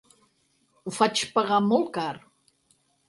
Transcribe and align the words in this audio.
Ho 0.87 0.93
faig 0.95 1.21
pagar 1.35 1.59
molt 1.69 1.93
car. 1.99 2.11